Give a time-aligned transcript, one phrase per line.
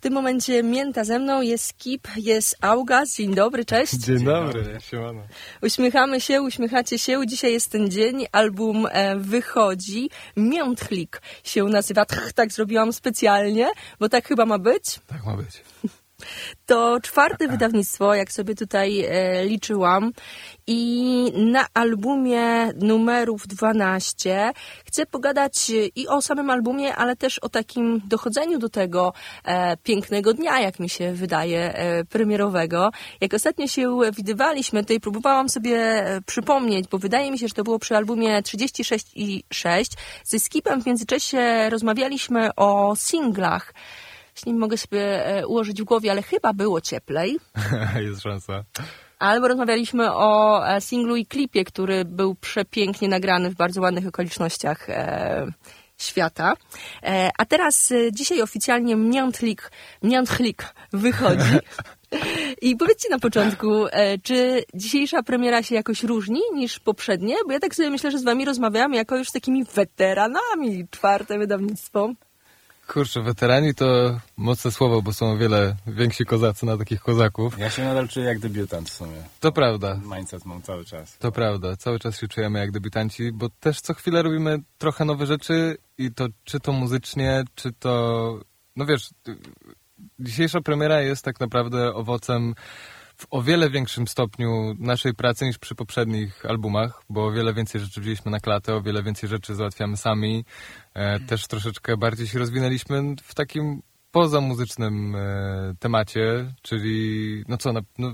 [0.00, 3.16] W tym momencie Mięta ze mną, jest Kip, jest Augas.
[3.16, 3.94] Dzień dobry, cześć.
[3.94, 5.22] Dzień dobry, siemano.
[5.62, 7.26] Uśmiechamy się, uśmiechacie się.
[7.26, 10.10] Dzisiaj jest ten dzień, album e, wychodzi.
[10.36, 12.04] Miętchlik się nazywa.
[12.34, 15.00] Tak zrobiłam specjalnie, bo tak chyba ma być.
[15.06, 15.62] Tak ma być.
[16.66, 20.12] To czwarte wydawnictwo, jak sobie tutaj e, liczyłam.
[20.66, 24.52] I na albumie numerów 12
[24.84, 29.12] chcę pogadać i o samym albumie, ale też o takim dochodzeniu do tego
[29.44, 32.90] e, pięknego dnia, jak mi się wydaje, e, premierowego.
[33.20, 37.64] Jak ostatnio się widywaliśmy, i próbowałam sobie e, przypomnieć, bo wydaje mi się, że to
[37.64, 39.92] było przy albumie 36 i 6.
[40.24, 43.74] Ze Skipem w międzyczasie rozmawialiśmy o singlach
[44.46, 47.38] nie mogę sobie e, ułożyć w głowie, ale chyba było cieplej.
[48.06, 48.64] Jest szansa.
[49.18, 54.90] Albo rozmawialiśmy o e, singlu i klipie, który był przepięknie nagrany w bardzo ładnych okolicznościach
[54.90, 55.46] e,
[55.98, 56.54] świata.
[57.38, 59.70] A teraz dzisiaj oficjalnie Mniątlik,
[60.02, 61.58] Mniątlik wychodzi.
[62.62, 63.86] I powiedzcie na początku,
[64.22, 67.34] czy dzisiejsza premiera się jakoś różni niż poprzednie?
[67.46, 71.38] Bo ja tak sobie myślę, że z wami rozmawiam jako już z takimi weteranami, czwarte
[71.38, 72.14] wydawnictwo.
[72.92, 77.58] Kurczę, weterani to mocne słowo, bo są o wiele więksi kozacy na takich kozaków.
[77.58, 79.22] Ja się nadal czuję jak debiutant w sumie.
[79.40, 80.00] To prawda.
[80.16, 81.18] Mindset mam cały czas.
[81.18, 85.26] To prawda, cały czas się czujemy jak debiutanci, bo też co chwilę robimy trochę nowe
[85.26, 88.40] rzeczy i to czy to muzycznie, czy to...
[88.76, 89.10] No wiesz,
[90.18, 92.54] dzisiejsza premiera jest tak naprawdę owocem
[93.20, 97.80] w o wiele większym stopniu naszej pracy niż przy poprzednich albumach, bo o wiele więcej
[97.80, 100.44] rzeczy wzięliśmy na klatę, o wiele więcej rzeczy załatwiamy sami.
[100.94, 108.12] E, też troszeczkę bardziej się rozwinęliśmy w takim pozamuzycznym e, temacie, czyli no co, no,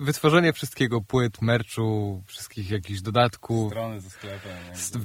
[0.00, 3.70] wytworzenie wszystkiego, płyt, merczu, wszystkich jakichś dodatków.
[3.72, 4.52] Strony ze sklepem.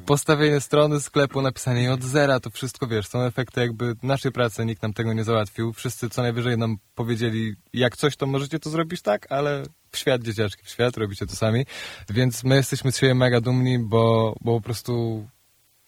[0.06, 4.66] Postawienie strony sklepu, napisanie jej od zera, to wszystko, wiesz, są efekty jakby naszej pracy,
[4.66, 5.74] nikt nam tego nie załatwił.
[5.74, 10.24] Wszyscy co najwyżej nam powiedzieli, jak coś, to możecie to zrobić tak, ale w świat
[10.24, 11.66] dzieciaczki, w świat robicie to sami.
[12.10, 15.26] Więc my jesteśmy z siebie mega dumni, bo, bo po prostu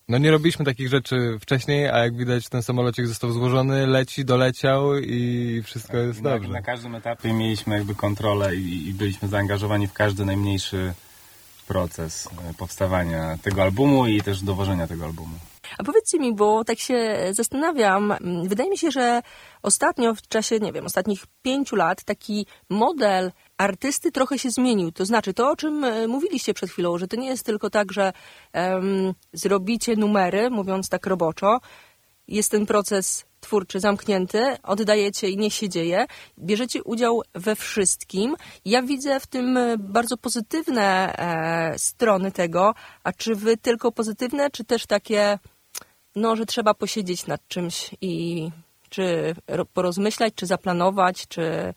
[0.10, 4.98] no nie robiliśmy takich rzeczy wcześniej, a jak widać ten samolocik został złożony, leci, doleciał
[4.98, 6.50] i wszystko tak, jest na, dobrze.
[6.50, 10.94] Na każdym etapie mieliśmy jakby kontrolę i, i byliśmy zaangażowani w każdy najmniejszy
[11.68, 15.36] proces e, powstawania tego albumu i też dowożenia tego albumu.
[15.78, 18.14] A powiedzcie mi, bo tak się zastanawiam,
[18.44, 19.22] wydaje mi się, że
[19.64, 24.92] ostatnio w czasie, nie wiem, ostatnich pięciu lat taki model artysty trochę się zmienił.
[24.92, 27.92] To znaczy to, o czym e, mówiliście przed chwilą, że to nie jest tylko tak,
[27.92, 28.14] że
[28.54, 31.60] um, zrobicie numery, mówiąc tak roboczo,
[32.28, 36.06] jest ten proces twórczy zamknięty, oddajecie i niech się dzieje.
[36.40, 38.36] Bierzecie udział we wszystkim.
[38.66, 42.74] Ja widzę w tym e, bardzo pozytywne e, strony tego.
[43.04, 45.40] A czy wy tylko pozytywne, czy też takie,
[46.16, 48.50] no, że trzeba posiedzieć nad czymś i
[48.90, 49.36] czy
[49.74, 51.74] porozmyślać, czy zaplanować, czy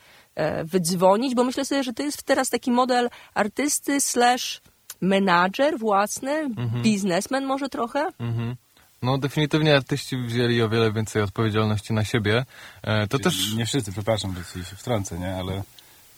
[0.64, 4.60] wydzwonić, bo myślę sobie, że to jest teraz taki model artysty slash
[5.00, 6.82] menadżer własny, mhm.
[6.82, 8.06] biznesmen może trochę.
[8.18, 8.56] Mhm.
[9.02, 12.44] No definitywnie artyści wzięli o wiele więcej odpowiedzialności na siebie.
[12.82, 13.54] E, to też...
[13.54, 15.36] Nie wszyscy, przepraszam, że się wtrącę, nie?
[15.36, 15.62] Ale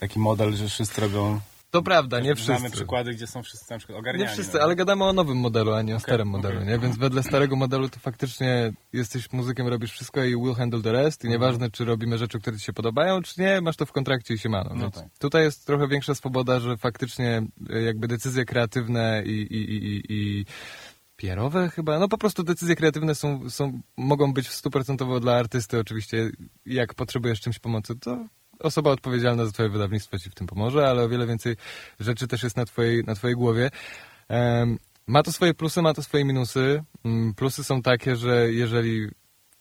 [0.01, 1.41] taki model, że wszyscy robią
[1.73, 2.53] to prawda, nie wszyscy.
[2.53, 4.29] Mamy przykłady, gdzie są wszyscy na przykład ogarniani.
[4.29, 4.63] Nie wszyscy, no.
[4.63, 6.69] ale gadamy o nowym modelu, a nie o okay, starym modelu, okay.
[6.69, 6.79] nie?
[6.79, 11.25] Więc wedle starego modelu to faktycznie jesteś muzykiem, robisz wszystko i will handle the rest
[11.25, 11.41] i mhm.
[11.41, 14.39] nieważne, czy robimy rzeczy, które ci się podobają, czy nie, masz to w kontrakcie i
[14.39, 14.65] się ma.
[14.75, 15.05] No, tak.
[15.19, 20.45] Tutaj jest trochę większa swoboda, że faktycznie e, jakby decyzje kreatywne i, i, i, i
[21.17, 26.31] PR-owe chyba, no po prostu decyzje kreatywne są, są, mogą być stuprocentowo dla artysty oczywiście,
[26.67, 28.27] jak potrzebujesz czymś pomocy, to
[28.63, 31.57] osoba odpowiedzialna za twoje wydawnictwo ci w tym pomoże, ale o wiele więcej
[32.01, 33.71] rzeczy też jest na twojej, na twojej głowie.
[35.07, 36.83] Ma to swoje plusy, ma to swoje minusy.
[37.05, 39.09] Um, plusy są takie, że jeżeli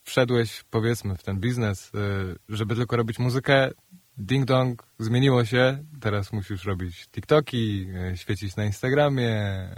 [0.03, 3.71] wszedłeś, powiedzmy, w ten biznes, y, żeby tylko robić muzykę,
[4.17, 9.69] ding dong, zmieniło się, teraz musisz robić TikToki, y, świecić na Instagramie,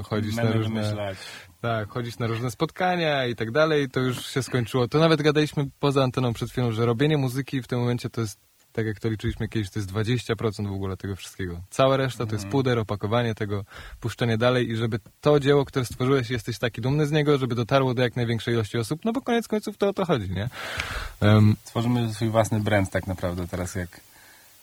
[0.00, 1.14] y, chodzić Memy na różne...
[1.60, 4.88] Tak, chodzić na różne spotkania i tak dalej, to już się skończyło.
[4.88, 8.40] To nawet gadaliśmy poza anteną przed chwilą, że robienie muzyki w tym momencie to jest
[8.72, 11.60] tak jak to liczyliśmy kiedyś, to jest 20% w ogóle tego wszystkiego.
[11.70, 12.52] Cała reszta to jest mhm.
[12.52, 13.64] puder, opakowanie tego,
[14.00, 17.94] puszczenie dalej i żeby to dzieło, które stworzyłeś, jesteś taki dumny z niego, żeby dotarło
[17.94, 20.48] do jak największej ilości osób, no bo koniec końców to o to chodzi, nie?
[21.20, 24.11] Um, Tworzymy swój własny brand tak naprawdę teraz, jak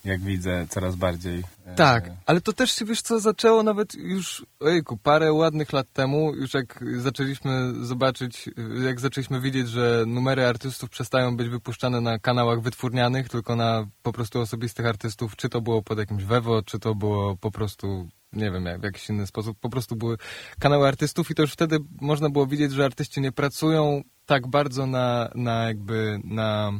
[0.05, 1.43] jak widzę, coraz bardziej.
[1.65, 5.91] E, tak, ale to też się, wiesz co, zaczęło nawet już, ojku, parę ładnych lat
[5.93, 8.49] temu, już jak zaczęliśmy zobaczyć,
[8.85, 14.13] jak zaczęliśmy widzieć, że numery artystów przestają być wypuszczane na kanałach wytwórnianych, tylko na po
[14.13, 18.51] prostu osobistych artystów, czy to było pod jakimś Wewo, czy to było po prostu nie
[18.51, 20.17] wiem, jak, w jakiś inny sposób, po prostu były
[20.59, 24.85] kanały artystów i to już wtedy można było widzieć, że artyści nie pracują tak bardzo
[24.85, 26.71] na, na jakby, na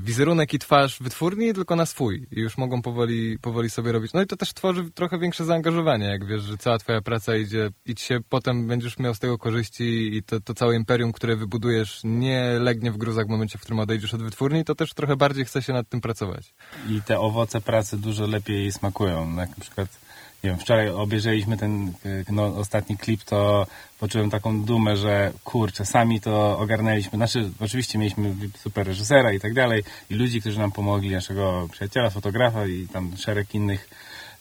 [0.00, 2.26] wizerunek i twarz wytwórni, tylko na swój.
[2.30, 4.12] I już mogą powoli, powoli sobie robić.
[4.12, 7.70] No i to też tworzy trochę większe zaangażowanie, jak wiesz, że cała twoja praca idzie,
[7.86, 12.00] idź się, potem będziesz miał z tego korzyści i to, to całe imperium, które wybudujesz,
[12.04, 15.44] nie legnie w gruzach w momencie, w którym odejdziesz od wytwórni, to też trochę bardziej
[15.44, 16.54] chce się nad tym pracować.
[16.88, 19.30] I te owoce pracy dużo lepiej smakują.
[19.30, 20.07] Na przykład
[20.44, 21.92] nie wiem, wczoraj obejrzeliśmy ten
[22.30, 23.66] no, ostatni klip, to
[24.00, 27.16] poczułem taką dumę, że kurczę, sami to ogarnęliśmy.
[27.16, 32.10] Znaczy, oczywiście mieliśmy super reżysera i tak dalej i ludzi, którzy nam pomogli, naszego przyjaciela,
[32.10, 33.88] fotografa i tam szereg innych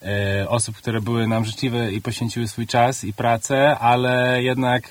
[0.02, 4.90] e, osób, które były nam życzliwe i poświęciły swój czas i pracę, ale jednak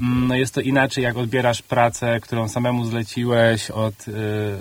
[0.00, 3.94] mm, no jest to inaczej, jak odbierasz pracę, którą samemu zleciłeś od,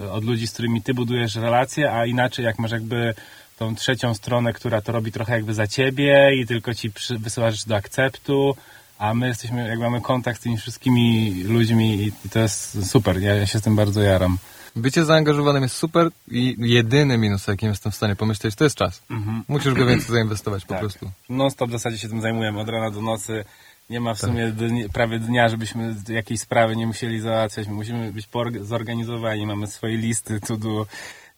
[0.04, 3.14] e, od ludzi, z którymi ty budujesz relacje, a inaczej, jak masz jakby
[3.58, 7.52] tą trzecią stronę, która to robi trochę jakby za ciebie i tylko ci przy, wysyła
[7.52, 8.56] rzeczy do akceptu,
[8.98, 13.36] a my jesteśmy, jak mamy kontakt z tymi wszystkimi ludźmi i to jest super, ja,
[13.36, 14.38] ja się z tym bardzo jaram.
[14.76, 19.02] Bycie zaangażowanym jest super i jedyny minus, jakim jestem w stanie pomyśleć, to jest czas.
[19.10, 19.44] Mhm.
[19.48, 20.80] Musisz go więcej zainwestować po tak.
[20.80, 21.12] prostu.
[21.30, 23.46] Non stop w zasadzie się tym zajmujemy, od rana do nocy.
[23.90, 24.30] Nie ma w tak.
[24.30, 27.68] sumie dni, prawie dnia, żebyśmy jakiejś sprawy nie musieli załatwiać.
[27.68, 28.28] My musimy być
[28.62, 30.88] zorganizowani, mamy swoje listy to do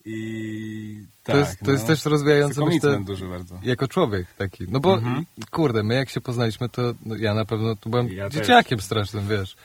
[0.09, 3.59] i tak, to jest, to no, jest też rozwijające myślę, duży bardzo.
[3.63, 4.65] jako człowiek taki.
[4.67, 5.25] No bo mhm.
[5.51, 8.85] kurde, my jak się poznaliśmy, to no, ja na pewno tu byłem ja dzieciakiem też.
[8.85, 9.55] strasznym, wiesz.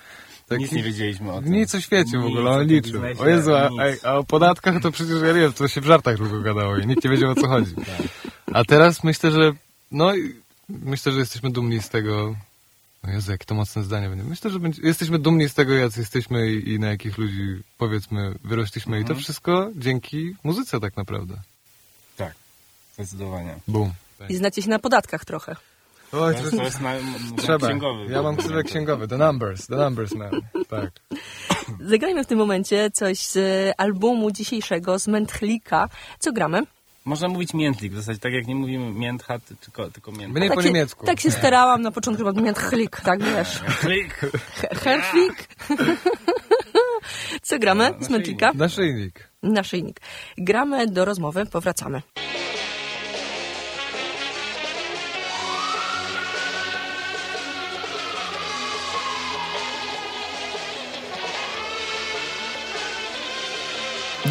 [0.48, 1.52] Tak, nic nie wiedzieliśmy o tym.
[1.52, 3.02] Nic o świecie w ogóle, o niczym.
[3.18, 3.70] O Jezu, a,
[4.02, 6.86] a, o podatkach to przecież ja nie wiem, to się w żartach tylko gadało i
[6.86, 7.74] nikt nie wiedział o co chodzi.
[7.74, 8.08] Tak.
[8.52, 9.52] A teraz myślę, że
[9.90, 10.12] no
[10.68, 12.34] myślę, że jesteśmy dumni z tego,
[13.04, 14.24] o Jezu, jakie to mocne zdanie będzie.
[14.24, 18.34] Myślę, że będzie, jesteśmy dumni z tego, jacy jesteśmy i, i na jakich ludzi, powiedzmy,
[18.44, 18.96] wyrośliśmy.
[18.96, 19.02] Mhm.
[19.02, 19.24] I to mhm.
[19.24, 21.34] wszystko dzięki muzyce tak naprawdę.
[22.16, 22.34] Tak,
[22.94, 23.56] zdecydowanie.
[23.68, 23.92] Bum.
[24.28, 25.56] I znacie się na podatkach trochę.
[26.12, 26.94] Oj, to, to jest na,
[27.42, 27.66] Trzeba.
[27.66, 28.12] księgowy.
[28.12, 29.08] Ja mam ksywę księgowy.
[29.08, 29.66] The numbers.
[29.66, 30.30] The numbers man.
[30.68, 30.90] Tak.
[31.80, 33.38] Zagrajmy w tym momencie coś z
[33.78, 35.88] albumu dzisiejszego, z Mentchlika.
[36.18, 36.62] Co gramy?
[37.04, 40.40] Można mówić miętlik, w zasadzie tak jak nie mówimy miętcha, tylko, tylko miętcha.
[40.40, 41.06] Nie tak po się, niemiecku.
[41.06, 43.60] Tak się starałam na początku, bo miętchlik, tak wiesz.
[43.62, 44.20] Miętchlik.
[44.72, 45.48] Herflik.
[47.42, 48.52] Co gramy z Mętlika?
[48.54, 49.28] Naszyjnik.
[49.42, 50.00] Naszyjnik.
[50.38, 52.02] Gramy do rozmowy, powracamy.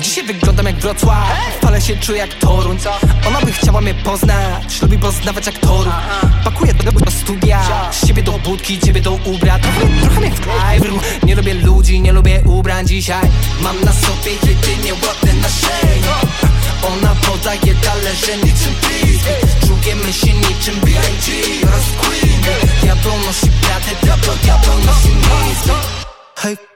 [0.03, 1.27] Dzisiaj wyglądam jak Wrocław.
[1.61, 2.77] Fale się czuję jak Toruń.
[3.27, 5.93] Ona by chciała mnie poznać Lubi poznawać aktorów
[6.43, 7.91] Pakuję do, do studia.
[7.91, 10.31] Z siebie do budki, ciebie do ubra Trochę, trochę mnie
[10.79, 13.29] w Nie lubię ludzi, nie lubię ubrań dzisiaj.
[13.61, 16.13] Mam na sobie jedynie ładne naszenie
[16.87, 21.33] Ona podaje talerze niczym frisbee Czujemy się niczym B.I.G.
[21.67, 22.41] oraz Queen
[22.81, 25.73] Diabeł nosi bratę, diabeł, diabeł nosi miejsce
[26.35, 26.72] Hej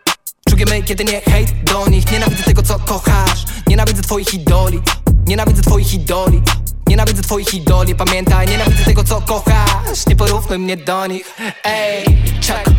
[0.57, 4.79] Czujemy kiedy nie hejt do nich Nienawidzę tego co kochasz Nienawidzę twoich idoli
[5.27, 6.41] Nienawidzę twoich idoli
[6.87, 12.05] Nienawidzę twoich idoli Pamiętaj, nienawidzę tego co kochasz Nie porównuj mnie do nich Ej,
[12.47, 12.69] check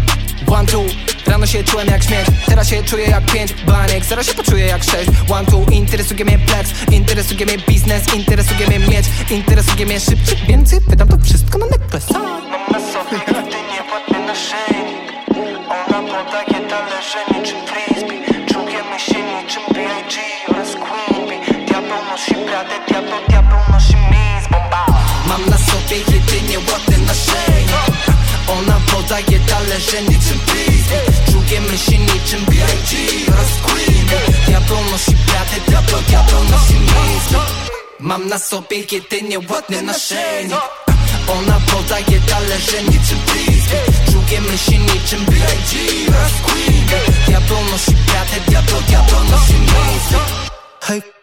[0.46, 0.84] One, two
[1.26, 4.84] Rano się czułem jak śmieć Teraz się czuję jak pięć baniek Zaraz się poczuję jak
[4.84, 10.38] sześć One, two Interesuje mnie flex Interesuje mnie biznes Interesuje mnie mieć Interesuje mnie szybciej
[10.48, 13.56] Więcej pytam to wszystko na necklace Mam na sobie ładny
[14.16, 14.34] Ona
[25.88, 27.71] Na sobie jedynie ładny naszyjnik
[28.49, 33.33] Ona podaje talerze niczym frisbee Czujemy się niczym B.I.G.
[33.33, 34.07] oraz Queen.
[34.47, 37.40] Diabeł nosi bradę, diabeł, diabeł nosi mis
[38.00, 40.57] Mam na sobie jedynie ładny naszyjnik
[41.28, 45.78] ona podaje talerze niczym frisbee Czujemy się niczym B.I.G.
[46.09, 46.87] oraz Queen.
[47.26, 50.18] Diabeł nosi bratę, diabeł, diabeł nosi miejsce
[50.80, 51.17] Hej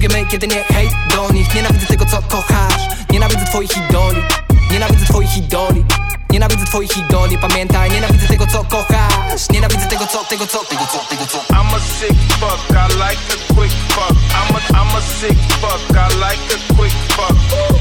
[0.00, 1.54] Czujemy kiedy nie hejt do nich.
[1.54, 2.82] Nienawidzę tego co kochasz.
[3.10, 4.22] Nienawidzę twoich idoli.
[4.70, 5.84] Nienawidzę twoich idoli.
[6.30, 9.50] Nienawidzę twoich idoli, pamiętaj Nienawidzę tego co kochasz.
[9.50, 11.38] Nienawidzę tego co, tego co, tego co, tego co.
[11.38, 14.16] I'm a sick fuck, I like a quick fuck.
[14.34, 17.36] I'm a, I'm a sick fuck, I like a quick fuck.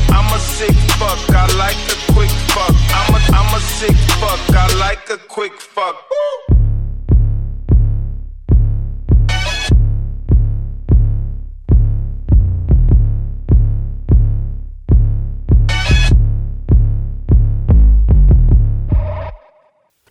[0.09, 2.75] I'm a sick fuck, I like a quick fuck.
[2.93, 6.09] I'm a, I'm a sick fuck, I like a quick fuck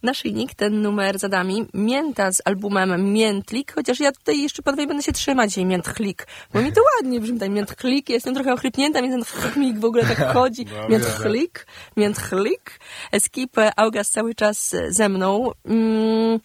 [0.09, 5.03] naszyjnik, ten numer za nami, Mięta z albumem Miętlik, chociaż ja tutaj jeszcze panowie będę
[5.03, 9.11] się trzymać jej Miętchlik, bo mi to ładnie brzmi, tak Miętchlik, jestem trochę ochrypnięta, mi
[9.11, 12.81] ten chlik w ogóle tak chodzi, no, Miętchlik, Miętchlik,
[13.19, 15.51] Skip August cały czas ze mną.
[15.65, 16.41] Mm,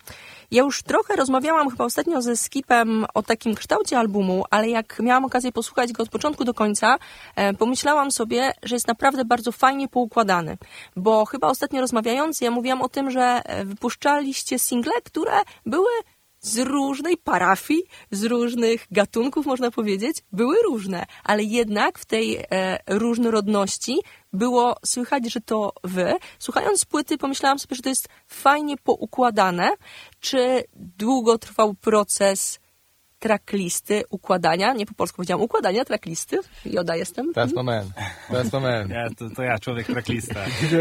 [0.54, 5.26] Ja już trochę rozmawiałam chyba ostatnio ze Skipem o takim kształcie albumu, ale jak miałam
[5.26, 6.98] okazję posłuchać go od początku do końca,
[7.36, 10.58] e, pomyślałam sobie, że jest naprawdę bardzo fajnie poukładany.
[10.96, 15.92] Bo chyba ostatnio rozmawiając, ja mówiłam o tym, że e, wypuszczaliście single, które były
[16.40, 22.80] z różnej parafii, z różnych gatunków, można powiedzieć, były różne, ale jednak w tej e,
[22.88, 24.00] różnorodności
[24.34, 26.14] było słychać, że to wy.
[26.40, 29.70] Słuchając płyty, pomyślałam sobie, że to jest fajnie poukładane.
[30.20, 32.60] Czy długo trwał proces
[33.20, 36.38] tracklisty, układania, nie po polsku powiedziałam, układania tracklisty.
[36.66, 37.34] Joda jestem.
[37.34, 37.86] That's my man.
[38.30, 38.90] That's my man.
[38.90, 40.40] Ja, to, to ja, człowiek tracklista.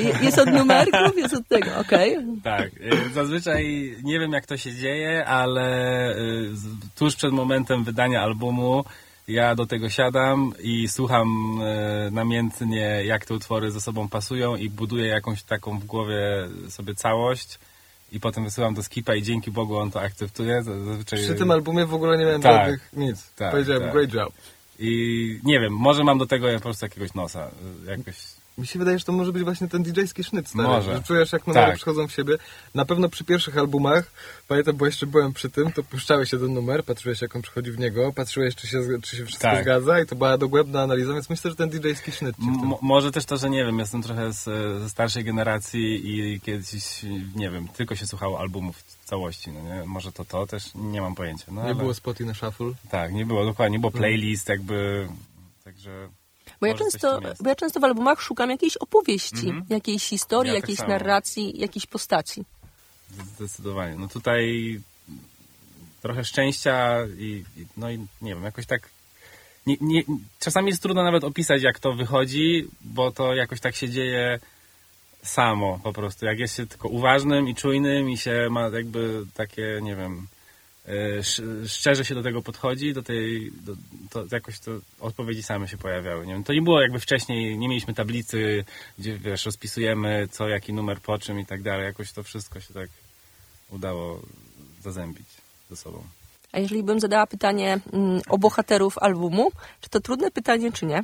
[0.00, 2.16] Je- Jest od numerków, jest od tego, okej.
[2.44, 6.50] Tak, y, zazwyczaj nie wiem jak to się dzieje, ale y,
[6.94, 8.84] tuż przed momentem wydania albumu
[9.28, 14.70] ja do tego siadam i słucham y, namiętnie jak te utwory ze sobą pasują i
[14.70, 17.58] buduję jakąś taką w głowie sobie całość
[18.12, 20.62] i potem wysyłam do Skipa i dzięki Bogu on to akceptuje.
[20.62, 21.18] Zazwyczaj...
[21.18, 22.52] Przy tym albumie w ogóle nie miałem Tak.
[22.60, 23.30] żadnych nic.
[23.36, 23.92] Tak, Powiedziałem, tak.
[23.92, 24.32] great job.
[24.78, 27.50] I nie wiem, może mam do tego po prostu jakiegoś nosa.
[27.86, 28.16] y, Jakoś
[28.58, 30.94] Mi się wydaje, że to może być właśnie ten DJ-ski sznyt, stary, Może.
[30.96, 31.76] że czujesz jak numery Tak.
[31.76, 32.34] przychodzą w siebie.
[32.74, 34.10] Na pewno przy pierwszych albumach,
[34.48, 37.78] pamiętam, bo jeszcze byłem przy tym, to puszczałeś jeden numer, patrzyłeś jak on przychodzi w
[37.78, 39.62] niego, patrzyłeś czy się, czy się wszystko Tak.
[39.62, 42.36] zgadza i to była dogłębna analiza, więc myślę, że ten DJ-ski sznyt
[42.82, 44.44] może też to, że nie wiem, jestem trochę z,
[44.82, 47.02] ze starszej generacji i kiedyś,
[47.34, 49.84] nie wiem, tylko się słuchało albumów w całości, no nie?
[49.86, 51.44] Może to to też, nie mam pojęcia.
[51.48, 52.66] No, Nie ale, było spoty na shuffle.
[52.90, 55.08] Tak, nie było, dokładnie, nie było playlist jakby,
[55.64, 56.08] także...
[56.60, 59.64] Bo ja, często, bo ja często w albumach szukam jakiejś opowieści, Mhm.
[59.68, 60.88] jakiejś historii, Ja tak jakiejś samo.
[60.90, 62.44] narracji, jakiejś postaci.
[63.36, 63.96] Zdecydowanie.
[63.96, 64.80] No tutaj
[66.02, 67.44] trochę szczęścia i,
[67.76, 68.88] no i nie wiem, jakoś tak
[69.66, 70.02] nie, nie,
[70.40, 74.38] czasami jest trudno nawet opisać jak to wychodzi, bo to jakoś tak się dzieje
[75.22, 76.26] samo po prostu.
[76.26, 80.26] Jak jest się tylko uważnym i czujnym i się ma jakby takie, nie wiem,
[81.66, 83.76] szczerze się do tego podchodzi, do tej, do,
[84.10, 86.26] to jakoś to odpowiedzi same się pojawiały.
[86.26, 88.64] Nie wiem, to nie było jakby wcześniej, nie mieliśmy tablicy,
[88.98, 91.84] gdzie wiesz, rozpisujemy co, jaki numer po czym i tak dalej.
[91.84, 92.88] Jakoś to wszystko się tak
[93.70, 94.22] udało
[94.80, 95.26] zazębić
[95.70, 96.04] ze sobą.
[96.52, 99.50] A jeżeli bym zadała pytanie mm, o bohaterów albumu,
[99.80, 101.02] czy to trudne pytanie, czy nie?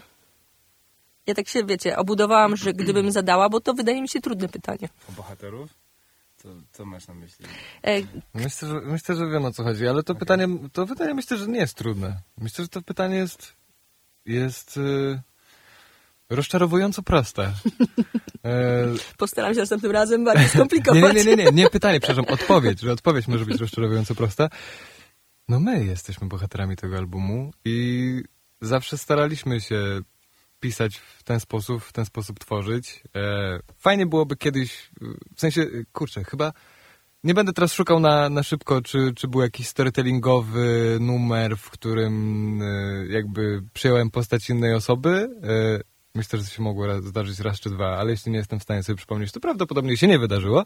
[1.26, 4.88] Ja tak się, wiecie, obudowałam, że gdybym zadała, bo to wydaje mi się trudne pytanie.
[5.08, 5.81] O bohaterów?
[6.42, 7.46] To, co masz na myśli?
[7.84, 8.00] E,
[8.34, 11.46] Myślę, że, myślę, że wiem o co chodzi, ale to pytanie, to pytanie myślę, że
[11.46, 12.20] nie jest trudne.
[12.38, 13.52] Myślę, że to pytanie jest,
[14.26, 15.20] jest y,
[16.30, 17.52] rozczarowująco proste.
[18.44, 18.86] E,
[19.18, 21.14] postaram się następnym razem bardziej Nie, skomplikować.
[21.14, 24.48] nie, nie, nie, nie, nie pytanie, przepraszam, odpowiedź, że odpowiedź może być rozczarowująco prosta.
[25.48, 28.22] No my jesteśmy bohaterami tego albumu i
[28.60, 30.00] zawsze staraliśmy się
[30.62, 33.02] pisać w ten sposób, w ten sposób tworzyć.
[33.16, 34.90] E, fajnie byłoby kiedyś,
[35.36, 36.52] w sensie, kurczę, chyba
[37.24, 42.62] nie będę teraz szukał na, na szybko, czy, czy był jakiś storytellingowy numer, w którym
[42.62, 45.28] e, jakby przyjąłem postać innej osoby.
[46.14, 48.96] Myślę, że się mogło zdarzyć raz czy dwa, ale jeśli nie jestem w stanie sobie
[48.96, 50.64] przypomnieć, to prawdopodobnie się nie wydarzyło.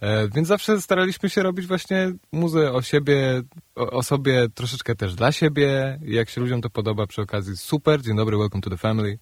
[0.00, 3.42] E, więc zawsze staraliśmy się robić właśnie muzę o siebie,
[3.74, 5.98] o, o sobie troszeczkę też dla siebie.
[6.02, 9.18] Jak się ludziom to podoba przy okazji, super, dzień dobry, welcome to the family.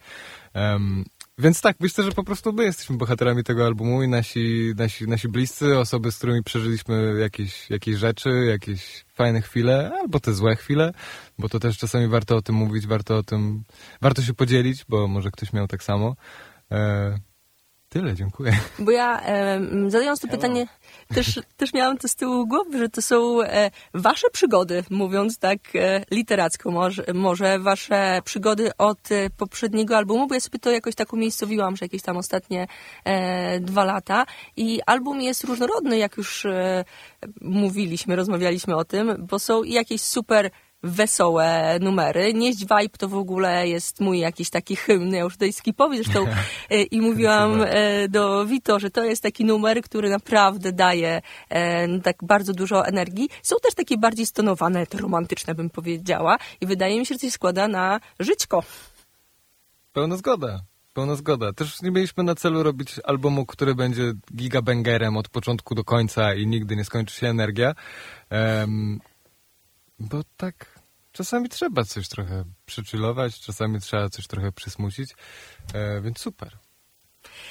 [0.55, 1.05] Em,
[1.39, 5.29] więc tak, myślę, że po prostu my jesteśmy bohaterami tego albumu i nasi, nasi, nasi
[5.29, 10.93] bliscy, osoby, z którymi przeżyliśmy jakieś, jakieś rzeczy, jakieś fajne chwile, albo te złe chwile,
[11.39, 13.65] bo to też czasami warto o tym mówić, warto o tym,
[14.01, 16.17] warto się podzielić, bo może ktoś miał tak samo.
[16.71, 17.19] E,
[17.93, 18.53] tyle, dziękuję.
[18.79, 19.23] Bo ja
[19.89, 20.67] zadając to pytanie,
[21.15, 25.59] też, też miałam to z tyłu głowy, że to są e, wasze przygody, mówiąc tak
[25.75, 30.95] e, literacko, może, może wasze przygody od e, poprzedniego albumu, bo ja sobie to jakoś
[30.95, 32.67] tak umiejscowiłam, że jakieś tam ostatnie
[33.05, 34.27] e, dwa lata.
[34.57, 36.85] I album jest różnorodny, jak już e,
[37.41, 40.51] mówiliśmy, rozmawialiśmy o tym, bo są i jakieś super
[40.83, 42.35] wesołe numery.
[42.35, 46.27] Nieść Vibe to w ogóle jest mój jakiś taki hymn, ja już tutaj skipowi zresztą
[46.71, 52.01] e, i mówiłam e, do Vito, że to jest taki numer, który naprawdę daje e,
[52.01, 53.29] tak bardzo dużo energii.
[53.43, 57.31] Są też takie bardziej stonowane, romantyczne bym powiedziała i wydaje mi się, że to się
[57.31, 58.63] składa na żyćko.
[59.93, 60.61] Pełna zgoda.
[60.95, 61.53] Pełna zgoda.
[61.53, 66.47] Też nie mieliśmy na celu robić albumu, który będzie gigabangerem od początku do końca i
[66.47, 67.75] nigdy nie skończy się energia.
[68.31, 69.01] Em,
[69.99, 70.72] bo tak
[71.13, 75.11] czasami trzeba coś trochę przychillować, czasami trzeba coś trochę przysmucić,
[75.75, 76.59] e, więc super.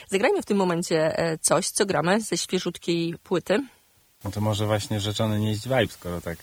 [0.10, 3.68] Zagrajmy w tym momencie e, coś, co gramy ze świeżutkiej płyty.
[4.24, 6.38] No to może właśnie rzeczony nieść vibe, skoro tak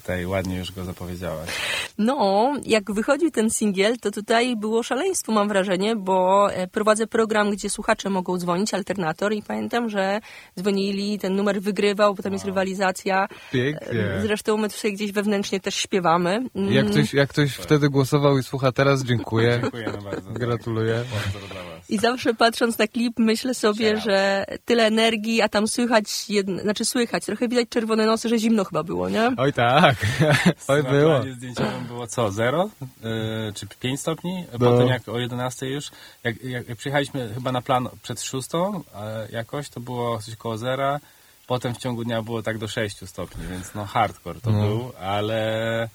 [0.00, 1.50] tutaj ładnie już go zapowiedziałaś.
[1.98, 7.50] No, jak wychodził ten singiel, to tutaj było szaleństwo, mam wrażenie, bo e, prowadzę program,
[7.50, 10.20] gdzie słuchacze mogą dzwonić, alternator i pamiętam, że
[10.58, 13.28] dzwonili, ten numer wygrywał, potem jest rywalizacja.
[13.52, 14.00] Pięknie.
[14.00, 16.46] E, Zresztą my tutaj gdzieś wewnętrznie też śpiewamy.
[16.54, 19.58] Jak ktoś, jak ktoś wtedy głosował i słucha teraz, dziękuję.
[19.62, 20.30] Dziękujemy bardzo.
[20.30, 20.94] Gratuluję.
[20.94, 21.75] Was.
[21.88, 26.84] I zawsze patrząc na klip myślę sobie, że tyle energii, a tam słychać, jedno, znaczy
[26.84, 29.30] słychać, trochę widać czerwone nosy, że zimno chyba było, nie?
[29.36, 29.96] Oj tak,
[30.68, 31.16] oj Na było.
[31.16, 32.70] planie zdjęciowym było co, 0
[33.02, 34.44] yy, czy 5 stopni?
[34.52, 34.58] No.
[34.70, 35.90] Potem jak o 11 już,
[36.24, 40.58] jak, jak, jak przyjechaliśmy chyba na plan przed 6 e, jakoś, to było coś koło
[40.58, 41.00] zera.
[41.46, 44.60] Potem w ciągu dnia było tak do 6 stopni, więc no hardcore to No.
[44.66, 45.88] był, ale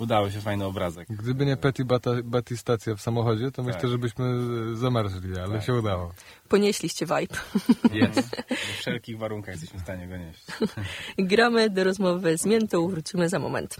[0.00, 1.08] udało się fajny obrazek.
[1.10, 3.90] Gdyby nie Petty Bata, Batty stacja w samochodzie, to myślę, Tak.
[3.90, 4.26] że byśmy
[4.76, 6.12] zamarzli, ale się udało.
[6.48, 7.36] Ponieśliście vibe.
[7.92, 8.36] Jest.
[8.48, 10.44] We wszelkich warunkach jesteśmy w stanie go nieść.
[11.18, 13.76] Gramy do rozmowy z Miętą, wrócimy za moment.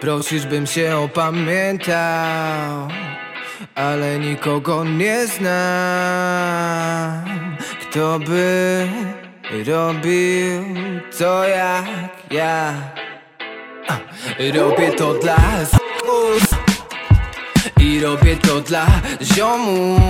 [0.00, 2.88] Prosisz, bym się opamiętał
[3.74, 5.54] Ale nikogo nie znam
[7.80, 8.88] Kto by
[9.66, 10.62] robił
[11.18, 12.74] to jak ja.
[14.54, 16.42] Robię to dla z***ów
[17.80, 18.86] I robię to dla
[19.22, 20.00] ziomu.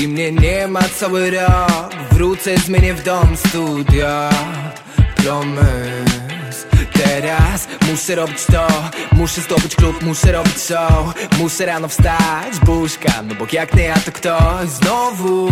[0.00, 1.94] I mnie nie ma cały rok.
[2.12, 4.30] Wrócę, zmienię w dom studia
[5.16, 6.13] Promys
[7.14, 7.68] Teraz.
[7.90, 8.66] Muszę robić to
[9.12, 11.14] Muszę zdobyć klub, muszę robić show.
[11.38, 15.48] Muszę rano wstać, buźka No bo jak nie ja to ktoś znowu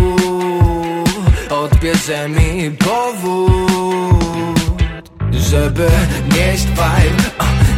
[1.50, 4.22] Odbierze mi powód
[5.30, 5.88] Żeby
[6.36, 7.22] nieść vibe,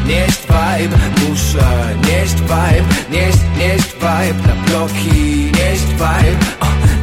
[0.07, 0.97] nieść vibe.
[1.29, 6.45] Muszę nieść vibe, nieść, nieść vibe Na bloki, nieść vibe,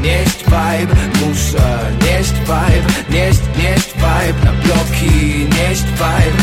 [0.01, 0.95] nieść vibe.
[1.25, 6.40] Muszę nieść vibe, nieść, nieść vibe Na bloki, nieść vibe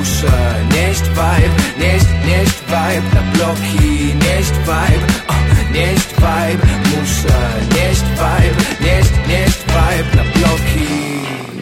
[0.00, 0.54] Muszę.
[0.74, 5.34] Nieść vibe, nieść, nieść vibe Na bloki, nieść vibe, o,
[5.74, 7.38] nieść vibe Muszę.
[7.74, 10.88] Nieść vibe, nieść, nieść vibe Na bloki.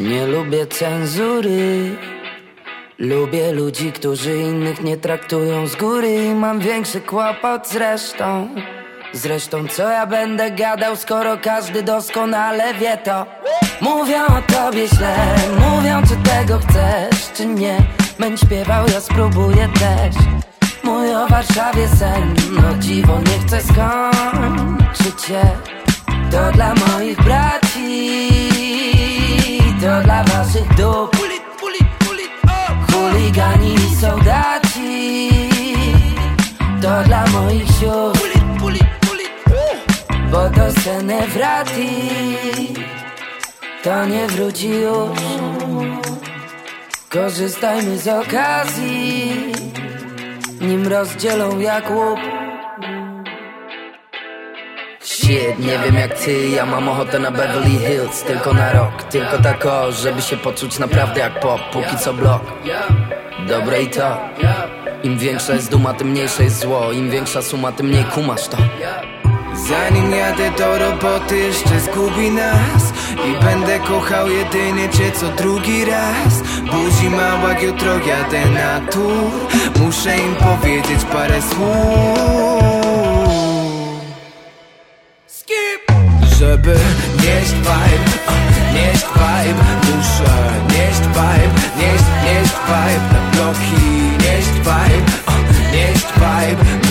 [0.00, 1.96] Nie lubię cenzury.
[2.98, 6.34] Lubię ludzi, którzy innych nie traktują z góry.
[6.34, 8.48] Mam większy kłopot z resztą.
[9.12, 13.26] Zresztą co ja będę gadał, skoro każdy doskonale wie to?
[13.80, 15.16] Mówią o tobie źle,
[15.58, 20.16] mówią czy tego chcesz, czy nie Będę śpiewał, ja spróbuję też.
[20.84, 25.42] Mój o Warszawie sen, no dziwo nie chcę skończyć się.
[26.30, 28.28] To dla moich braci,
[29.80, 31.16] to dla waszych dup
[32.92, 35.30] Chuligani i soldaci
[36.82, 38.38] To dla moich sióstr.
[40.32, 41.88] Bo to scenę wrati
[43.84, 46.27] To nie wróci już
[47.10, 49.32] Korzystajmy z okazji
[50.60, 52.18] Nim rozdzielą jak łup.
[55.00, 59.38] Shit, nie wiem jak ty, ja mam ochotę na Beverly Hills Tylko na rok, tylko
[59.38, 62.42] tak o, żeby się poczuć naprawdę jak pop Póki co blok.
[63.48, 64.18] Dobre i to.
[65.02, 68.56] Im większa jest duma, tym mniejsze jest zło Im większa suma, tym mniej kumasz to.
[69.68, 72.92] Zanim jadę do roboty jeszcze zgubi nas
[73.26, 76.42] I będę kochał jedynie cię co drugi raz.
[76.72, 79.30] Buzi mała, jutro jadę na tour
[79.80, 82.18] Muszę im powiedzieć parę słów.
[85.26, 85.82] Skip!
[86.38, 86.74] Żeby
[87.16, 88.10] nieść vibe,
[88.74, 89.64] nieść vibe.
[89.86, 90.34] Muszę
[90.70, 93.08] nieść vibe, nieść, nieść vibe.
[93.12, 93.84] Na bloki
[94.24, 95.12] nieść vibe,
[95.72, 96.87] nieść vibe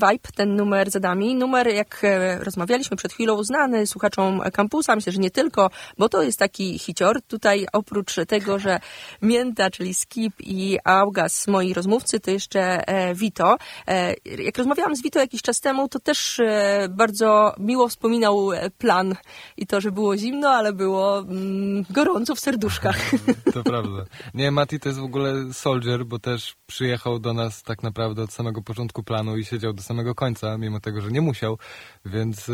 [0.00, 1.34] Vibe, ten numer za nami.
[1.34, 6.22] Numer, jak e, rozmawialiśmy przed chwilą, znany słuchaczom kampusa, myślę, że nie tylko, bo to
[6.22, 7.22] jest taki hicior.
[7.22, 8.80] Tutaj oprócz tego, że
[9.22, 13.56] Mięta, czyli Skip i Augas, moi rozmówcy, to jeszcze e, Vito.
[13.88, 16.40] E, jak rozmawiałam z Vito jakiś czas temu, to też
[16.90, 19.14] bardzo miło wspominał plan
[19.56, 22.96] i to, że było zimno, ale było mm, gorąco w serduszkach.
[23.54, 24.04] To prawda.
[24.34, 28.32] Nie, Mati to jest w ogóle soldier, bo też przyjechał do nas tak naprawdę od
[28.32, 31.58] samego początku planu i siedział do samego końca, mimo tego, że nie musiał,
[32.04, 32.52] więc e,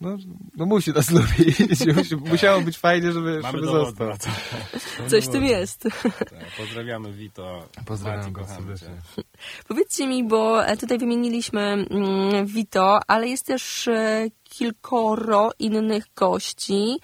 [0.00, 0.16] no,
[0.56, 1.58] no musi nas lubić.
[1.96, 4.08] Musi- Musiało być fajnie, żeby, Mamy żeby został.
[4.18, 4.26] to.
[5.10, 5.82] Coś w tym jest.
[6.02, 7.68] Tak, Pozdrawiamy Vito.
[7.86, 8.88] Pozdrawiam go serdecznie.
[9.68, 16.98] Powiedzcie mi, bo e, tutaj wymieniliśmy mm, Vito, ale jest też e, kilkoro innych gości.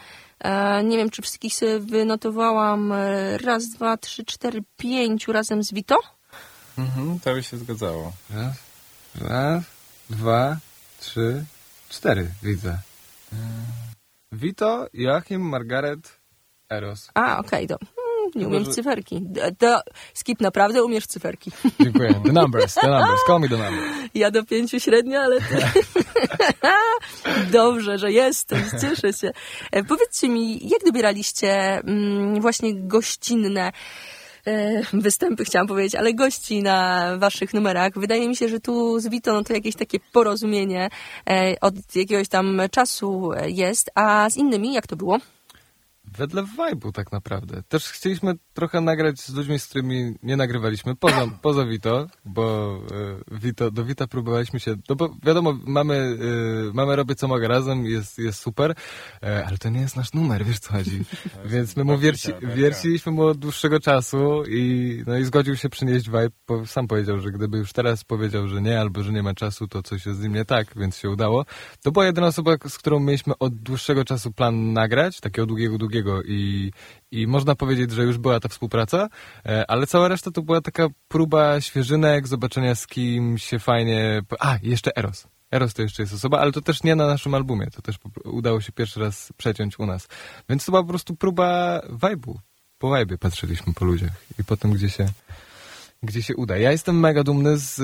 [0.84, 2.92] Nie wiem, czy wszystkich sobie wynotowałam.
[3.44, 5.96] Raz, dwa, trzy, cztery, pięciu razem z Vito.
[6.78, 8.12] Mhm, to by się zgadzało.
[8.30, 8.69] Raz,
[9.14, 9.62] raz,
[10.10, 10.56] dwa,
[11.00, 11.44] trzy,
[11.88, 12.78] cztery widzę.
[14.32, 16.20] Vito, Joachim, Margaret,
[16.70, 17.10] Eros.
[17.14, 19.22] A, okej, to mm, nie umiem cyferki.
[19.58, 19.80] To,
[20.14, 21.50] skip, naprawdę umiesz cyferki.
[21.80, 22.14] Dziękuję.
[22.24, 23.20] The numbers, the numbers.
[23.26, 24.10] Call me the numbers.
[24.14, 25.36] Ja do pięciu średnio, ale
[27.52, 29.30] dobrze, że jestem, cieszę się.
[29.72, 33.72] E, Powiedzcie mi, jak dobieraliście mm, właśnie gościnne
[34.92, 37.92] występy, chciałam powiedzieć, ale gości na waszych numerach?
[37.96, 40.88] Wydaje mi się, że tu z Vito no to jakieś takie porozumienie
[41.30, 45.18] e, od jakiegoś tam czasu e, jest, a z innymi jak to było?
[46.04, 47.62] Wedle vibe'u tak naprawdę.
[47.68, 52.76] Też chcieliśmy trochę nagrać z ludźmi, z którymi nie nagrywaliśmy, poza, poza Vito, bo
[53.32, 55.94] e, Vito, do Vita próbowaliśmy się, no bo wiadomo, mamy,
[56.68, 58.74] e, mamy robię co mogę razem, jest, jest super,
[59.22, 61.04] e, ale to nie jest nasz numer, wiesz co chodzi.
[61.52, 65.56] Więc my mu wierci, Babcia, tak, wierciliśmy mu od dłuższego czasu i, no i zgodził
[65.56, 69.12] się przynieść vibe, bo sam powiedział, że gdyby już teraz powiedział, że nie, albo że
[69.12, 71.44] nie ma czasu, to coś jest z nim nie tak, więc się udało.
[71.82, 76.22] To była jedyna osoba, z którą mieliśmy od dłuższego czasu plan nagrać, takiego długiego, długiego
[76.22, 76.72] i,
[77.10, 79.08] i można powiedzieć, że już była ta współpraca,
[79.46, 84.22] e, ale cała reszta to była taka próba świeżynek, zobaczenia z kim się fajnie...
[84.40, 85.26] A, jeszcze Eros.
[85.50, 88.60] Eros to jeszcze jest osoba, ale to też nie na naszym albumie, to też udało
[88.60, 90.08] się pierwszy raz przeciąć u nas.
[90.48, 92.34] Więc to była po prostu próba vibe'u.
[92.78, 95.06] Po vibe'ie patrzyliśmy po ludziach i potem gdzie się,
[96.02, 96.56] gdzie się uda.
[96.56, 97.74] Ja jestem mega dumny z,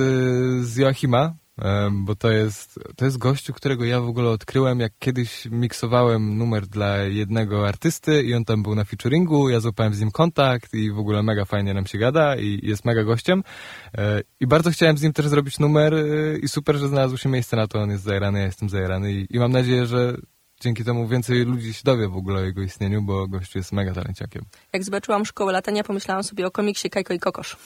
[0.66, 1.34] z Joachima,
[1.92, 6.66] bo to jest, to jest gościu, którego ja w ogóle odkryłem, jak kiedyś miksowałem numer
[6.66, 10.90] dla jednego artysty i on tam był na featuringu, ja złapałem z nim kontakt i
[10.90, 13.42] w ogóle mega fajnie nam się gada i jest mega gościem.
[13.98, 17.28] E, I bardzo chciałem z nim też zrobić numer e, i super, że znalazło się
[17.28, 20.16] miejsce na to, on jest zajarany, ja jestem zajarany i, i mam nadzieję, że
[20.60, 23.94] dzięki temu więcej ludzi się dowie w ogóle o jego istnieniu, bo gościu jest mega
[23.94, 24.42] talenciakiem.
[24.72, 27.56] Jak zobaczyłam szkołę latania, pomyślałam sobie o komiksie Kajko i Kokosz.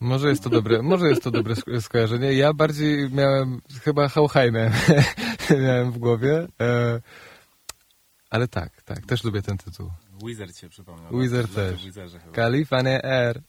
[0.00, 2.32] Może jest to dobre, może jest to dobre sk- skojarzenie.
[2.32, 4.70] Ja bardziej miałem chyba Hauheimę
[5.64, 6.46] miałem w głowie.
[6.60, 7.00] E,
[8.30, 9.90] ale tak, tak, też lubię ten tytuł.
[10.24, 11.18] Wizard się przypomniał.
[11.20, 12.12] Wizard Loty też.
[12.32, 13.40] Kalifanie Air.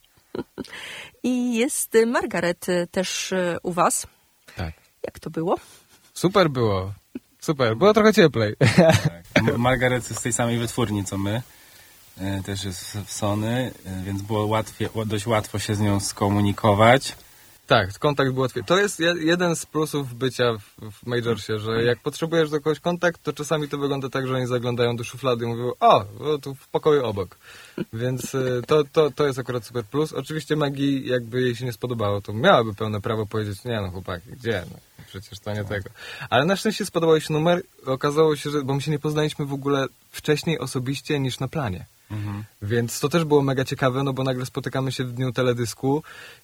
[1.24, 4.08] I jest Margaret też y, u was.
[4.56, 4.74] Tak.
[5.06, 5.56] Jak to było?
[6.14, 6.94] Super było.
[7.40, 8.56] Super, było trochę cieplej.
[9.34, 9.58] Tak.
[9.58, 11.42] Margaret jest z tej samej wytwórni co my.
[12.22, 16.00] E, Też jest w Sony, e, więc było łatwiej, ła- dość łatwo się z nią
[16.00, 17.16] skomunikować.
[17.68, 18.64] Tak, kontakt był łatwiej.
[18.64, 20.44] To jest je- jeden z plusów bycia
[20.92, 24.48] w, Majorsie, że jak potrzebujesz do kogoś kontakt, to czasami to wygląda tak, że oni
[24.48, 26.06] zaglądają do szuflady i mówią, o,
[26.42, 27.38] tu w pokoju obok.
[27.94, 30.14] Więc y, to, to, to jest akurat super plus.
[30.14, 34.30] Oczywiście Magii, jakby jej się nie spodobało, to miałaby pełne prawo powiedzieć, nie no chłopaki,
[34.32, 34.64] gdzie?
[34.72, 34.78] No,
[35.08, 35.90] przecież to nie tego.
[36.30, 37.62] Ale na szczęście spodobał jej się numer.
[37.86, 41.86] Okazało się, że, bo my się nie poznaliśmy w ogóle wcześniej osobiście niż na planie.
[42.62, 46.04] Więc to też było mega ciekawe, no bo nagle spotykamy się w dniu teledysku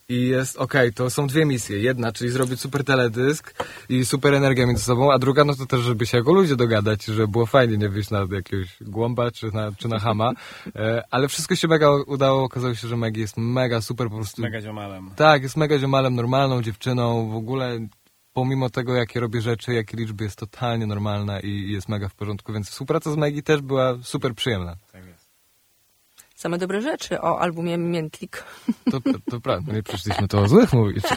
[0.09, 1.79] i jest, okej, to są dwie misje.
[1.79, 5.81] Jedna, czyli zrobić super teledysk i super energię między sobą, a druga, no to też,
[5.81, 9.71] żeby się jako ludzie dogadać, żeby było fajnie nie wyjść na jakiegoś głąba czy na,
[9.71, 10.31] czy na hama.
[10.75, 14.41] E, ale wszystko się mega udało, okazało się, że Maggie jest mega super po prostu.
[14.41, 15.11] Mega ziomalem.
[15.15, 17.79] Tak, jest mega ziomalem, normalną dziewczyną, w ogóle
[18.33, 22.53] pomimo tego, jakie robię rzeczy, jakie liczby, jest totalnie normalna i, jest mega w porządku,
[22.53, 24.75] więc współpraca z Maggie też była super przyjemna.
[24.91, 25.22] Tak jest.
[26.43, 28.43] Same dobre rzeczy o albumie Miętlik.
[28.91, 31.03] To, to, to prawda, nie przyszliśmy to o złych mówić.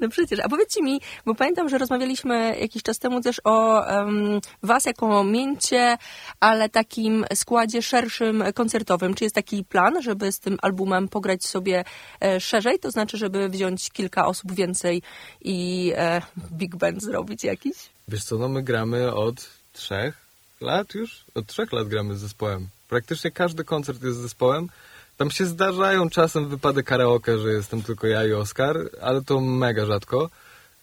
[0.00, 0.40] No przecież.
[0.40, 5.24] A powiedzcie mi, bo pamiętam, że rozmawialiśmy jakiś czas temu też o em, was jako
[5.24, 5.98] mięcie,
[6.40, 9.14] ale takim składzie szerszym, koncertowym.
[9.14, 11.84] Czy jest taki plan, żeby z tym albumem pograć sobie
[12.20, 12.78] e, szerzej?
[12.78, 15.02] To znaczy, żeby wziąć kilka osób więcej
[15.40, 17.76] i e, big band zrobić jakiś?
[18.08, 20.14] Wiesz co, no my gramy od trzech
[20.60, 21.24] lat już?
[21.34, 22.68] Od trzech lat gramy z zespołem.
[22.90, 24.68] Praktycznie każdy koncert jest z zespołem.
[25.16, 29.86] Tam się zdarzają czasem wypady karaoke, że jestem tylko ja i Oskar, ale to mega
[29.86, 30.30] rzadko.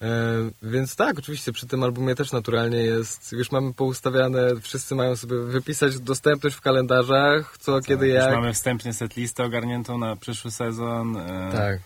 [0.02, 0.08] E,
[0.63, 5.38] więc tak, oczywiście przy tym albumie też naturalnie jest, już mamy poustawiane, wszyscy mają sobie
[5.39, 8.34] wypisać dostępność w kalendarzach, co, Tak, kiedy, już jak.
[8.36, 11.17] mamy wstępnie setlistę ogarniętą na przyszły sezon.
[11.17, 11.80] e, Tak.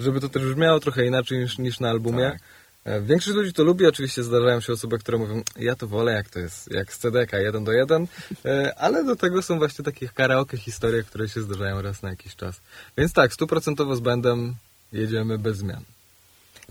[0.00, 2.30] Żeby to też brzmiało trochę inaczej niż, niż na albumie.
[2.30, 2.40] Tak.
[2.90, 6.28] E, Większość ludzi to lubi, oczywiście zdarzają się osoby, które mówią, ja to wolę, jak
[6.28, 8.06] to jest, jak z CDK, jeden do jeden,
[8.44, 12.36] E, ale do tego są właśnie takie karaoke historie, które się zdarzają raz na jakiś
[12.36, 12.60] czas.
[12.96, 14.54] Więc tak, stuprocentowo z bandem
[14.92, 15.82] jedziemy bez zmian.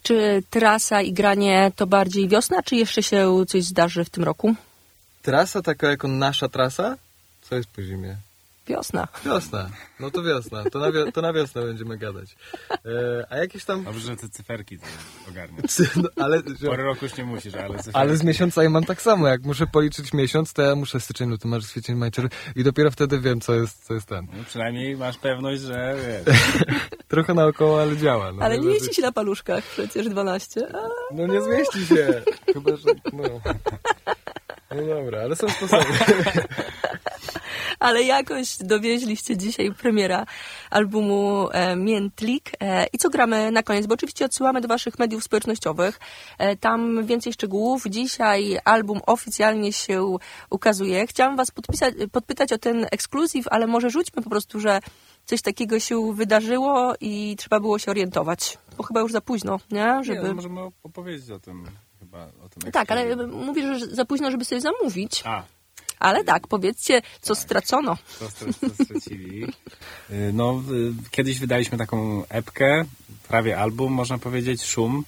[0.03, 4.55] Czy trasa i granie to bardziej wiosna, czy jeszcze się coś zdarzy w tym roku?
[5.21, 6.97] Trasa taka jako nasza trasa?
[7.41, 8.17] Co jest po zimie?
[8.69, 9.08] Wiosna.
[9.25, 9.69] Wiosna.
[9.99, 10.63] No to wiosna.
[10.71, 12.36] To na, wi- to na wiosnę będziemy gadać.
[12.71, 12.77] E,
[13.29, 13.84] a jakieś tam...
[13.84, 14.86] Dobrze, że te cyferki to
[15.29, 15.63] ogarniesz.
[15.95, 17.91] No, ale, Porę roku już nie musisz, ale cyferki.
[17.99, 19.27] ale z miesiąca ja mam tak samo.
[19.27, 22.91] Jak muszę policzyć miesiąc, to ja muszę styczeń, luty, marzec, kwiecień, maj, czerwiec i dopiero
[22.91, 24.27] wtedy wiem, co jest, co jest ten.
[24.38, 26.36] No, przynajmniej masz pewność, że wiesz,
[27.08, 28.32] Trochę naokoło, ale działa.
[28.32, 30.62] No, Ale nie Żeby- mieści się na paluszkach przecież 12.
[30.75, 30.77] A,
[31.15, 32.21] No nie zmieści się.
[32.53, 32.88] Chyba, że...
[33.13, 33.23] No.
[34.75, 35.86] no dobra, ale są sposoby.
[37.80, 40.26] Ale jakoś dowieźliście dzisiaj premiera
[40.70, 42.52] albumu e, Miętlik.
[42.60, 43.88] E, I co gramy na koniec?
[43.88, 46.00] Bo oczywiście odsyłamy do waszych mediów społecznościowych.
[46.38, 47.84] E, tam więcej szczegółów.
[47.89, 50.18] Dzisiaj album oficjalnie się
[50.50, 51.08] ukazuje.
[51.08, 51.52] Chciałam was
[52.12, 54.80] podpytać o ten ekskluzyw, ale może rzućmy po prostu, że
[55.26, 58.58] coś takiego się wydarzyło i trzeba było się orientować.
[58.78, 59.80] Bo chyba już za późno, nie?
[59.98, 60.28] nie, Żeby...
[60.28, 61.65] no, możemy opowiedzieć o tym
[62.00, 62.28] chyba.
[62.46, 65.22] O tym Tak, ale mówisz, że za późno, żeby sobie zamówić.
[65.26, 65.44] A,
[66.00, 67.98] Ale tak, powiedzcie, co stracono.
[68.20, 69.44] to, stra- to stracili.
[70.12, 72.86] Y, No, y, kiedyś wydaliśmy taką epkę,
[73.28, 75.04] prawie album, można powiedzieć, Szum,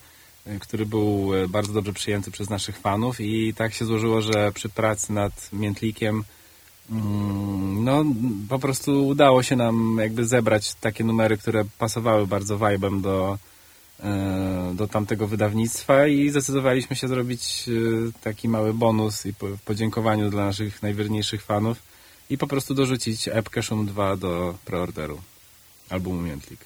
[0.47, 4.69] y, który był bardzo dobrze przyjęty przez naszych fanów i tak się złożyło, że przy
[4.69, 6.23] pracy nad Miętlikiem
[6.91, 8.03] mm, no,
[8.49, 13.37] po prostu udało się nam jakby zebrać takie numery, które pasowały bardzo vibe'em do,
[14.73, 20.45] do tamtego wydawnictwa i zdecydowaliśmy się zrobić e, taki mały bonus i po, podziękowaniu dla
[20.45, 21.77] naszych najwierniejszych fanów
[22.29, 25.21] i po prostu dorzucić epkę Szum 2 do preorderu
[25.89, 26.59] albumu Miętlik.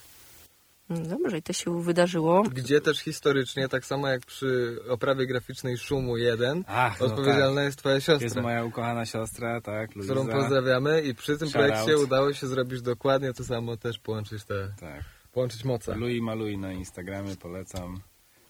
[0.90, 2.44] Dobrze, i to się wydarzyło.
[2.44, 7.78] Gdzie też historycznie, tak samo jak przy oprawie graficznej Szumu 1, Ach, no odpowiedzialna jest
[7.80, 8.42] twoja Jest siostra.
[8.42, 10.14] moja ukochana siostra, tak, Luiza.
[10.14, 12.04] którą pozdrawiamy i przy tym Shout projekcie out.
[12.04, 15.04] udało się zrobić dokładnie to samo, też połączyć te, Tak.
[15.36, 15.96] Połączyć moce.
[15.96, 18.00] Louis Malui na Instagramie, polecam.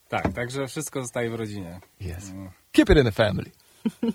[0.07, 1.79] Tak, także wszystko zostaje w rodzinie.
[2.01, 2.31] Yes.
[2.35, 2.51] No.
[2.71, 3.51] Keep it in the family.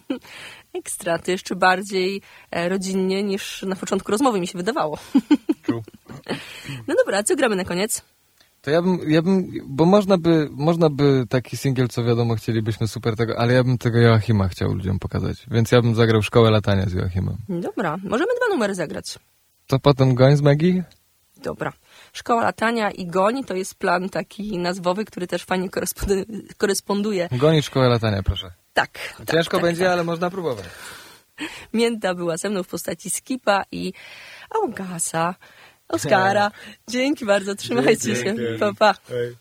[0.81, 4.99] Ekstra, to jeszcze bardziej e, rodzinnie niż na początku rozmowy mi się wydawało.
[5.67, 5.83] Cool.
[6.89, 8.03] No dobra, a co gramy na koniec?
[8.63, 12.89] To ja bym, ja bym, bo można by, można by taki singiel, co wiadomo, chcielibyśmy
[12.89, 16.51] super tego, ale ja bym tego Joachima chciał ludziom pokazać, więc ja bym zagrał Szkołę
[16.51, 17.37] Latania z Joachimem.
[17.49, 19.19] Dobra, możemy dwa numery zagrać.
[19.67, 20.85] To potem goń z Maggie?
[21.43, 21.73] Dobra.
[22.13, 26.25] Szkoła latania i goń to jest plan taki nazwowy, który też fajnie korespondu-
[26.57, 27.29] koresponduje.
[27.33, 28.51] Gonić Szkołę Latania, proszę.
[28.73, 28.91] Tak.
[29.19, 29.93] tak Ciężko tak, będzie, tak.
[29.93, 30.65] ale można próbować.
[31.73, 33.93] Mięta była ze mną w postaci Skipa i
[34.63, 35.35] Augasa,
[35.89, 36.51] Oskara.
[36.89, 38.25] Dzięki bardzo, trzymajcie się.
[38.25, 38.59] Dzięki.
[38.61, 38.95] Pa, pa.
[39.09, 39.37] Hej.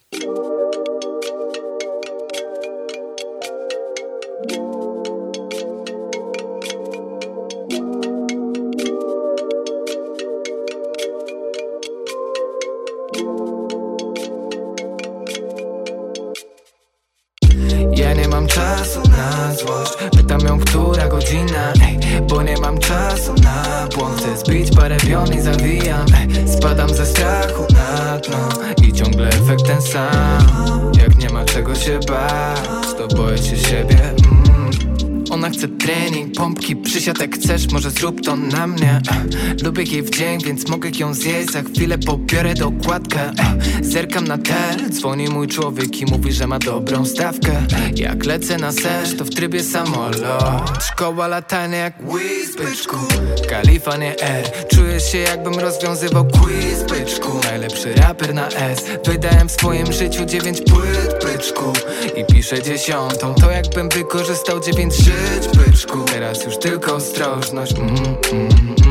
[37.00, 37.29] Хочеш, я так.
[37.50, 39.02] Chcesz, może zrób to na mnie.
[39.64, 41.52] Lubię jej w dzień, więc mogę ją zjeść.
[41.52, 43.32] Za chwilę pobiorę dokładkę.
[43.82, 47.52] Zerkam na tel, dzwoni mój człowiek i mówi, że ma dobrą stawkę.
[47.96, 50.84] Jak lecę na sesz, to w trybie samolot.
[50.92, 52.98] Szkoła latania jak whiz, byczku.
[53.50, 57.40] Kalifa nie R, czuję się jakbym rozwiązywał quiz, byczku.
[57.44, 61.74] Najlepszy raper na S, wydałem w swoim życiu dziewięć płyt, byczku.
[62.18, 66.04] I piszę dziesiątą, to jakbym wykorzystał dziewięć żyć, byczku.
[66.04, 67.00] Teraz już tylko
[67.40, 68.89] ostrożność, mm, mm, mm.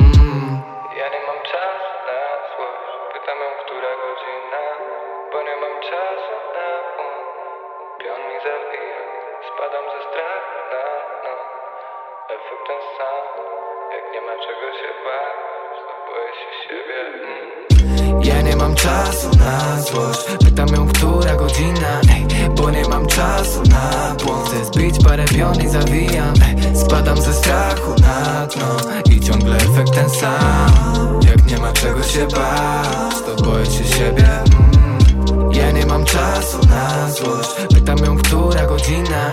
[30.29, 34.29] sam Jak nie ma czego się bać To boję się siebie.
[34.29, 37.51] Mm, ja nie mam czasu na złość.
[37.75, 39.31] Pytam ją, która godzina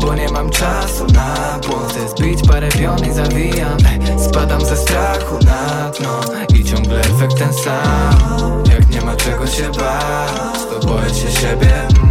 [0.00, 1.92] Bo nie mam czasu na błąd.
[1.92, 3.76] Chcę zbić parę pion i zawijam
[4.18, 6.20] Spadam ze strachu na dno.
[6.54, 11.72] I ciągle efekt ten sam Jak nie ma czego się bać To boję się siebie.
[11.72, 12.01] Mm,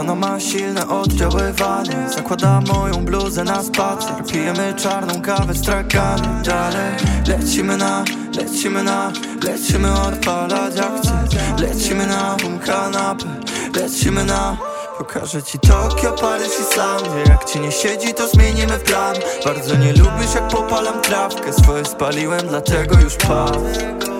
[0.00, 2.08] Ona ma silne oddziaływanie.
[2.16, 4.24] Zakłada moją bluzę na spacer.
[4.32, 6.92] Pijemy czarną kawę strakami Dalej
[7.28, 8.04] lecimy na,
[8.36, 11.12] lecimy na Lecimy odpalać akcje
[11.58, 13.24] Lecimy na um kanapę
[13.76, 14.56] Lecimy na
[14.98, 19.16] Pokażę ci Tokio, Paryż, Islandię Jak ci nie siedzi to zmienimy plan.
[19.44, 21.52] Bardzo nie lubisz jak popalam trawkę.
[21.52, 24.11] Swoje spaliłem dlatego już pas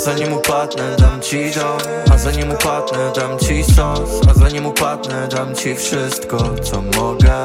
[0.00, 1.78] zanim upadnę dam ci dom.
[2.12, 4.10] A zanim upadnę dam ci sos.
[4.30, 7.44] A zanim upadnę dam ci wszystko co mogę.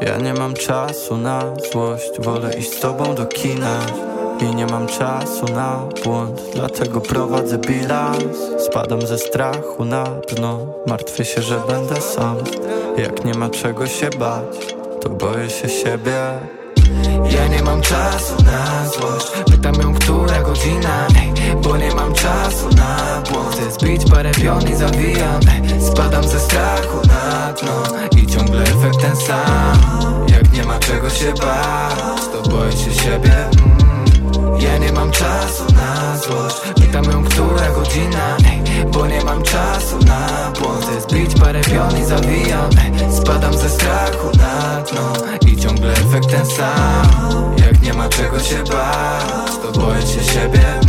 [0.00, 3.78] Ja nie mam czasu na złość Wolę iść z tobą do kina.
[4.40, 8.36] I nie mam czasu na błąd Dlatego prowadzę bilans.
[8.58, 12.36] Spadam ze strachu na dno Martwię się, że będę sam.
[12.96, 16.16] Jak nie ma czego się bać To boję się siebie
[17.30, 19.26] ja nie mam czasu na złość.
[19.50, 21.06] Pytam ją, która godzina
[21.62, 23.56] Bo nie mam czasu na błąd.
[23.56, 25.40] Chcę zbić parę pion i zawijam.
[25.92, 27.82] Spadam ze strachu na dno
[28.22, 30.26] I ciągle efekt ten sam.
[30.28, 33.34] Jak nie ma czego się bać To boję się siebie.
[33.34, 34.60] Mm.
[34.60, 36.56] Ja nie mam czasu na złość.
[36.80, 38.36] Pytam ją, która godzina
[38.92, 40.84] Bo nie mam czasu na błąd.
[40.84, 42.70] Chcę zbić parę pion i zawijam.
[43.10, 45.45] Spadam ze strachu na dno
[45.86, 47.56] ciągle efekt ten sam.
[47.58, 50.80] Jak nie ma czego się bać To boję się siebie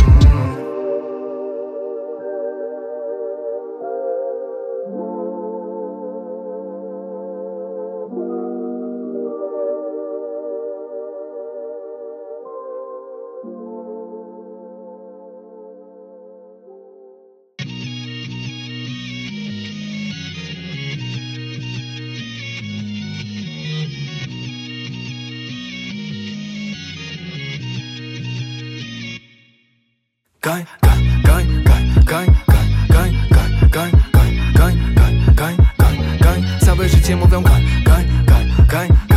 [30.42, 30.48] mm.
[30.48, 31.64] Goń, goń, goń,
[32.04, 37.62] goń, goń, goń, goń, goń, goń, goń, goń, goń, goń, goń Całe życie mówią goń,
[37.84, 39.07] goń, goń, goń, goń, goń,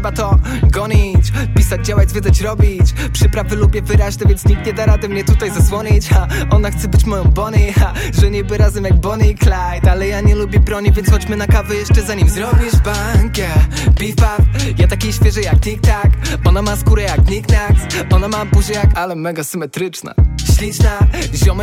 [0.00, 2.92] trzeba to gonić Pisać, działać, zwiedzać, robić.
[3.12, 6.08] Przyprawy lubię wyraźne, więc nikt nie da rady mnie tutaj zasłonić.
[6.08, 9.90] Ha, Ona chce być moją Bonnie, ha, że niby razem jak Bonnie i Clyde.
[9.90, 14.12] Ale ja nie lubię broni, więc chodźmy na kawę jeszcze zanim zrobisz bank, yeah Beef
[14.12, 14.42] up,
[14.78, 16.10] ja taki świeży jak tic-tac
[16.44, 17.80] Ona ma skórę jak knickknacks
[18.12, 20.14] Ona ma buzię jak, ale mega symetryczna
[20.60, 20.98] Śliczna,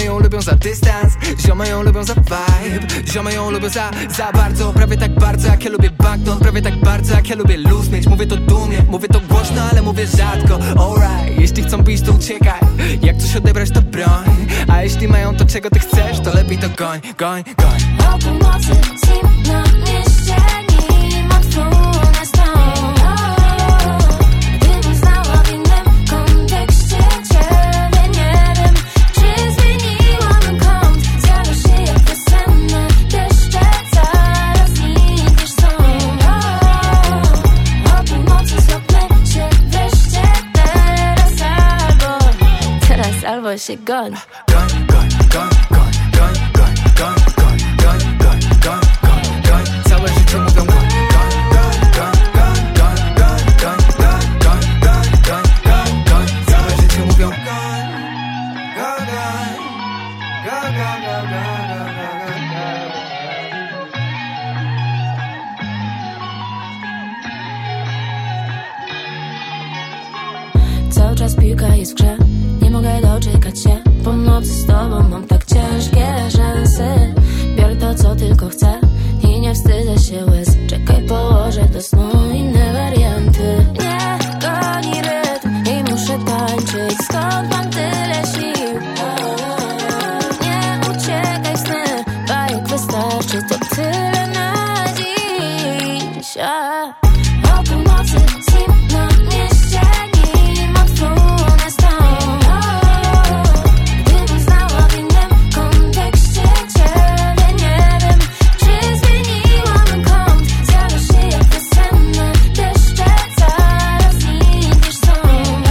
[0.05, 1.13] ją lubią za dystans.
[1.45, 2.87] Ziomy ją lubią za vibe.
[3.13, 4.73] Ziomy ją lubią za, za bardzo.
[4.73, 8.07] Prawie tak bardzo jak ja lubię banknot Prawie tak bardzo jak ja lubię luz mieć.
[8.07, 10.55] Mówię to dumnie, mówię to głośno, ale mówię rzadko.
[10.55, 12.59] Alright, jeśli chcą bić to uciekaj.
[13.01, 14.47] Jak coś odebrać to broń.
[14.67, 17.79] A jeśli mają to czego ty chcesz To lepiej to goń, goń, goń.
[19.47, 19.96] Na mieście
[43.87, 44.17] gun.
[96.37, 96.93] się.
[97.43, 99.81] O północy z nim na mieście
[100.13, 102.27] Nim od strony stąd
[105.51, 106.43] w kontekście
[106.75, 108.19] ciebie Nie wiem,
[108.59, 110.49] czy zmieniłam kąt.
[110.63, 115.67] Zjawisz jak wiosenny deszcze Zaraz znikniesz stąd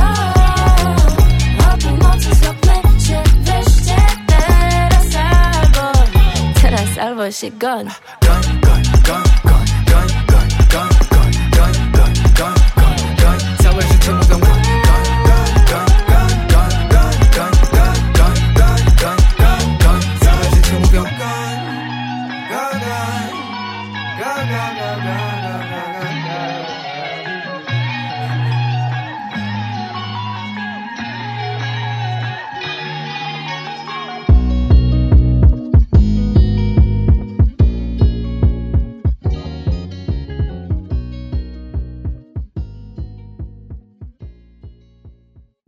[1.75, 2.75] O północy złapmy
[3.07, 3.97] się wreszcie
[4.27, 5.93] Teraz albo
[6.63, 7.89] Teraz albo się goń.